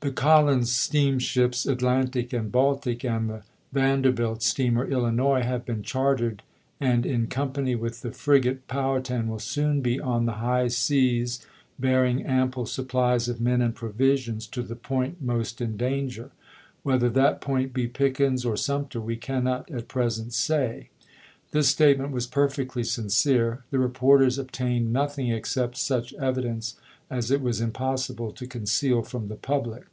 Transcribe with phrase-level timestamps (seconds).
[0.00, 3.42] The Col lins steamships Atlantic and Baltic and the
[3.72, 6.42] Van derbilt steamer Illinois have been chartered,
[6.78, 10.34] and in company with the frigate Powhatan will soon be on Vol.
[10.34, 10.42] IV.— 1 Z ABRAHAM LINCOLN Chap.
[10.42, 10.60] I.
[10.60, 11.46] the high seas
[12.18, 16.32] bearing ample supplies of men and provisions to the point most in danger.
[16.82, 20.90] Whether that point be Pickens or Sumter we cannot at present say."
[21.52, 26.76] This statement was perfectly sin cere; the reporters obtained nothing except such evidence
[27.08, 29.84] as it was impossible to conceal from the public.